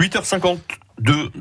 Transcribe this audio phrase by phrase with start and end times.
[0.00, 0.58] 8h50.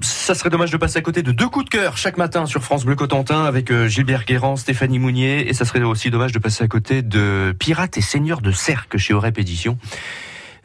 [0.02, 2.62] Ça serait dommage de passer à côté de deux coups de cœur chaque matin sur
[2.62, 6.40] France Bleu Cotentin avec euh, Gilbert Guérand, Stéphanie Mounier et ça serait aussi dommage de
[6.40, 9.78] passer à côté de Pirates et Seigneurs de Cercle chez Aurep Édition.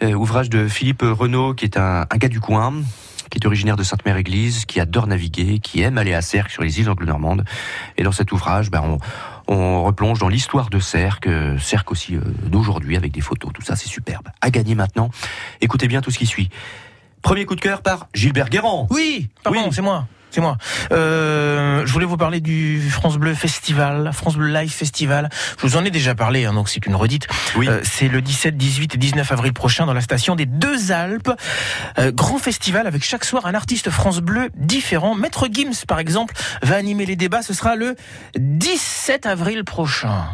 [0.02, 2.74] Euh, ouvrage de Philippe Renaud qui est un, gars du coin,
[3.30, 6.80] qui est originaire de Sainte-Mère-Église, qui adore naviguer, qui aime aller à Cercle sur les
[6.80, 7.44] îles anglo-normandes.
[7.96, 8.82] Et dans cet ouvrage, ben,
[9.46, 13.62] on, on replonge dans l'histoire de Cercle, Cercle aussi euh, d'aujourd'hui avec des photos, tout
[13.62, 14.28] ça c'est superbe.
[14.40, 15.10] À gagner maintenant.
[15.60, 16.50] Écoutez bien tout ce qui suit.
[17.24, 18.86] Premier coup de cœur par Gilbert Guérand.
[18.90, 19.68] Oui, pardon, Oui.
[19.72, 20.06] c'est moi.
[20.30, 20.58] C'est moi.
[20.92, 25.30] Euh, je voulais vous parler du France Bleu Festival, France Bleu Live Festival.
[25.58, 27.26] Je vous en ai déjà parlé, hein, donc c'est une redite.
[27.56, 27.66] Oui.
[27.68, 31.30] Euh, c'est le 17, 18 et 19 avril prochain dans la station des Deux Alpes.
[31.98, 35.14] Euh, grand festival avec chaque soir un artiste France Bleu différent.
[35.14, 37.42] Maître Gims, par exemple, va animer les débats.
[37.42, 37.94] Ce sera le
[38.36, 40.24] 17 avril prochain.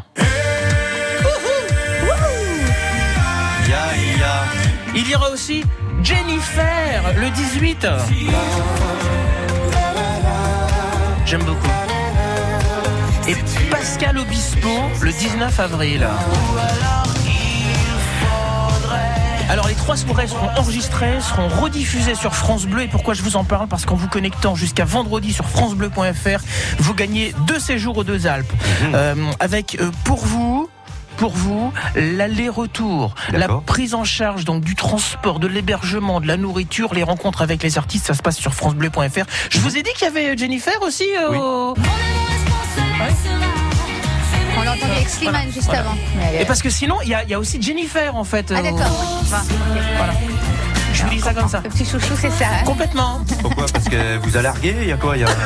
[4.95, 5.65] Il y aura aussi
[6.03, 7.87] Jennifer le 18.
[11.27, 11.69] J'aime beaucoup.
[13.29, 13.37] Et
[13.71, 14.69] Pascal Obispo
[15.01, 16.09] le 19 avril.
[19.51, 22.83] Alors les trois soirées seront enregistrées, seront rediffusées sur France Bleu.
[22.83, 23.67] Et pourquoi je vous en parle?
[23.67, 26.41] Parce qu'en vous connectant jusqu'à vendredi sur francebleu.fr,
[26.79, 28.53] vous gagnez deux séjours aux deux Alpes.
[28.95, 30.70] Euh, avec euh, pour vous
[31.21, 36.95] pour vous l'aller-retour, la prise en charge donc du transport, de l'hébergement, de la nourriture,
[36.95, 39.27] les rencontres avec les artistes, ça se passe sur francebleu.fr.
[39.51, 41.37] Je vous ai dit qu'il y avait Jennifer aussi euh, Oui.
[41.39, 41.75] au-
[44.59, 45.81] On l'a entendu avec Slimane juste Voilà.
[45.81, 45.95] avant.
[46.41, 48.51] Et parce que sinon, il y a, il y a aussi Jennifer en fait.
[48.55, 49.25] Ah euh, d'accord.
[49.27, 50.13] Voilà.
[51.01, 51.61] Je vous dis ça comme ça.
[51.65, 52.47] Le petit chouchou, c'est ça.
[52.61, 52.65] hein.
[52.65, 53.21] Complètement.
[53.41, 55.29] Pourquoi Parce que vous a largué Il y a quoi Il y a...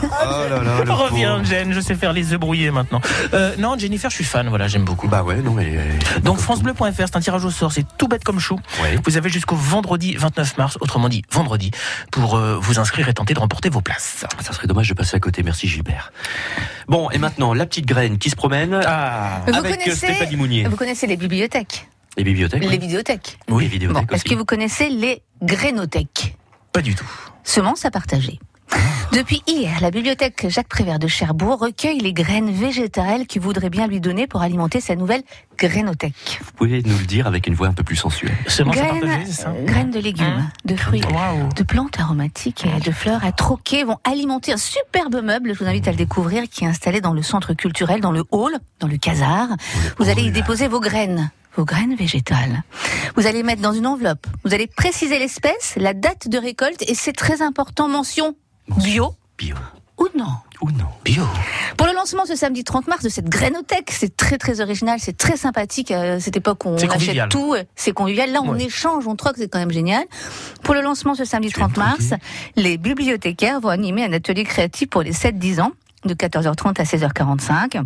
[0.00, 1.42] Oh là là, Reviens.
[1.42, 3.00] Jen, je sais faire les œufs brouillés maintenant.
[3.34, 5.08] Euh, non, Jennifer, je suis fan, voilà, j'aime beaucoup.
[5.08, 5.78] Bah ouais, non mais...
[6.22, 8.58] Donc francebleu.fr, c'est un tirage au sort, c'est tout bête comme chou.
[8.82, 8.98] Ouais.
[9.04, 11.70] Vous avez jusqu'au vendredi 29 mars, autrement dit vendredi,
[12.12, 14.24] pour euh, vous inscrire et tenter de remporter vos places.
[14.40, 16.12] Ça serait dommage de passer à côté, merci Gilbert.
[16.86, 20.64] Bon, et maintenant, la petite graine qui se promène Ah Vous avec connaissez- Stéphanie Mounier.
[20.68, 22.78] Vous connaissez les bibliothèques, Les bibliothèques les oui.
[22.78, 23.38] vidéothèques.
[23.48, 26.36] Oui, les vidéothèques Bon, Est-ce que vous connaissez les grénothèques
[26.72, 27.06] Pas du tout.
[27.44, 28.40] Semences à partager.
[29.12, 33.86] Depuis hier, la bibliothèque Jacques Prévert de Cherbourg recueille les graines végétales qu'il voudrait bien
[33.86, 35.22] lui donner pour alimenter sa nouvelle
[35.56, 36.40] grénothèque.
[36.44, 38.34] Vous pouvez nous le dire avec une voix un peu plus sensuelle.
[38.46, 39.54] Graines, partagé, c'est ça?
[39.64, 41.00] graines de légumes, Hein de fruits,
[41.56, 45.68] de plantes aromatiques et de fleurs à troquer vont alimenter un superbe meuble, je vous
[45.70, 48.88] invite à le découvrir, qui est installé dans le centre culturel, dans le hall, dans
[48.88, 49.48] le casar.
[49.98, 51.30] Vous allez y déposer vos graines,
[51.64, 52.62] graines végétales.
[53.16, 54.26] Vous allez mettre dans une enveloppe.
[54.44, 58.34] Vous allez préciser l'espèce, la date de récolte et c'est très important, mention
[58.84, 59.54] bio Bio.
[59.98, 60.26] ou non?
[60.60, 61.22] Ou non Bio.
[61.76, 65.16] Pour le lancement ce samedi 30 mars de cette grainothèque, c'est très très original, c'est
[65.16, 65.92] très sympathique.
[65.92, 68.32] À cette époque, on C'est achète tout, euh, c'est convivial.
[68.32, 68.64] Là, on Ouais.
[68.64, 70.04] échange, on troque, c'est quand même génial.
[70.64, 72.14] Pour le lancement ce samedi Tu aimes 30 mars,
[72.56, 75.70] les bibliothécaires vont animer un atelier créatif pour les 7-10 ans,
[76.04, 77.80] de 14h30 à 16h45.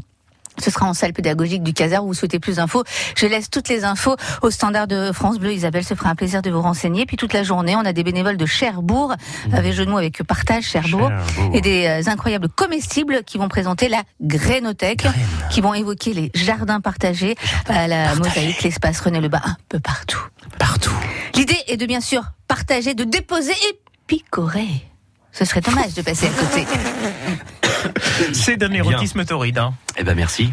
[0.58, 2.84] Ce sera en salle pédagogique du Casar où vous souhaitez plus d'infos.
[3.16, 5.52] Je laisse toutes les infos au standard de France Bleu.
[5.52, 7.06] Isabelle se fera un plaisir de vous renseigner.
[7.06, 9.14] Puis toute la journée, on a des bénévoles de Cherbourg,
[9.52, 11.54] avec jeu de mots avec Partage Cherbourg, Cherbourg.
[11.54, 15.06] et des euh, incroyables comestibles qui vont présenter la Grainothèque,
[15.50, 17.34] qui vont évoquer les jardins partagés,
[17.68, 20.22] à la mosaïque, l'espace René Lebas, un peu partout.
[20.58, 20.94] Partout.
[21.34, 24.86] L'idée est de bien sûr partager, de déposer et picorer.
[25.32, 26.66] Ce serait dommage de passer à côté.
[28.32, 29.58] C'est d'un érotisme torride.
[29.58, 29.74] Hein.
[29.96, 30.52] Eh ben merci.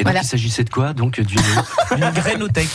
[0.00, 0.20] Et donc Voilà.
[0.22, 1.40] il s'agissait de quoi donc d'une
[1.96, 2.68] Une grainothèque.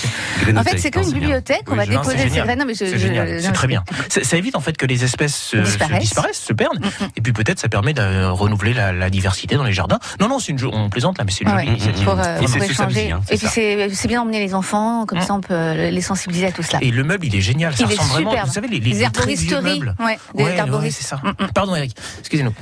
[0.58, 1.62] En fait, c'est comme une bibliothèque.
[1.72, 2.60] On va Oui, déposer ces graines.
[2.60, 3.82] Non, mais je- C'est génial, très bien.
[4.10, 6.12] Ça, ça évite en fait que les espèces se, se Disparaissent.
[6.34, 6.84] se perdent,
[7.16, 10.00] et puis peut-être ça permet de renouveler la, la diversité dans les jardins.
[10.20, 12.04] Non, non, c'est une on plaisante là, mais c'est une Ouais, jolie initiative.
[12.04, 13.12] Pour, euh, pour échanger.
[13.14, 15.22] hein, et puis c'est bien emmener les enfants, comme Mm.
[15.22, 16.80] ça on peut euh, les sensibiliser à tout cela.
[16.82, 17.74] Et le meuble, il est génial.
[17.74, 19.80] Ça Il est ressemble vraiment, vous savez, les, Des herboristeries.
[19.80, 20.98] des Ouais, ouais, herboristes.
[21.00, 21.22] c'est ça.
[21.24, 21.48] Mm, mm.
[21.56, 21.96] Pardon, Eric.
[22.20, 22.54] Excusez-nous.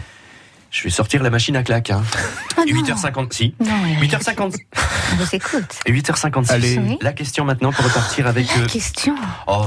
[0.72, 1.90] Je vais sortir la machine à claques.
[1.90, 2.02] Hein.
[2.58, 2.64] Ah.
[2.66, 3.34] 8h50.
[3.34, 3.54] Si.
[3.60, 4.56] Non, Eric, 8h50.
[5.12, 5.80] on vous écoute.
[5.86, 6.52] 8h56.
[6.52, 6.78] Allez.
[6.80, 6.98] Oui.
[7.02, 8.48] La question maintenant pour repartir avec.
[8.56, 9.16] La euh, question.
[9.48, 9.66] Oh,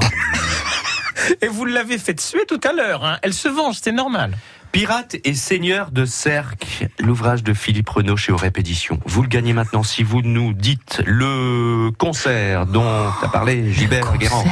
[1.41, 3.05] Et vous l'avez fait suer tout à l'heure.
[3.05, 3.19] Hein.
[3.21, 4.35] Elle se venge, c'est normal.
[4.71, 8.99] Pirates et seigneurs de Cercle, l'ouvrage de Philippe Renaud chez Aurep Édition.
[9.05, 14.43] Vous le gagnez maintenant si vous nous dites le concert dont a parlé Gilbert Guérand.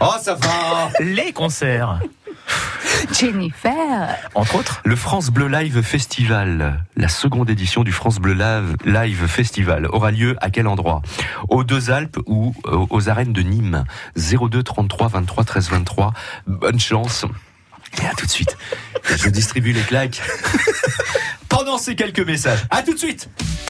[0.00, 1.98] Oh, ça va Les concerts,
[3.12, 4.16] Jennifer.
[4.34, 4.80] entre autres.
[4.84, 8.36] Le France Bleu Live Festival, la seconde édition du France Bleu
[8.84, 11.02] Live, Festival, aura lieu à quel endroit?
[11.48, 13.84] Aux Deux Alpes ou euh, aux arènes de Nîmes
[14.16, 16.12] 02 33 23 13 23.
[16.46, 17.24] Bonne chance.
[18.02, 18.56] Et à tout de suite.
[19.16, 20.20] Je distribue les claques
[21.48, 22.64] pendant ces quelques messages.
[22.70, 23.28] À tout de suite